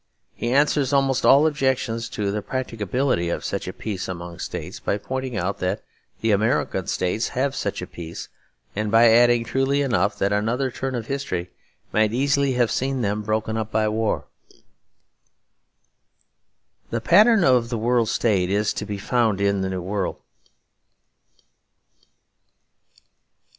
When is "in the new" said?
19.39-19.83